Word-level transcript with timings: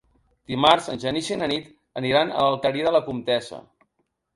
Dimarts 0.53 0.87
en 0.93 1.01
Genís 1.03 1.29
i 1.35 1.39
na 1.43 1.51
Nit 1.53 1.69
aniran 2.03 2.35
a 2.41 2.49
l'Alqueria 2.51 2.91
de 2.93 2.99
la 3.01 3.07
Comtessa. 3.13 3.67